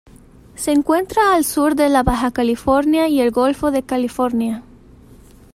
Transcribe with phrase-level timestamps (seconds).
[0.55, 4.63] Se encuentra al sur de la Baja California y el Golfo de California.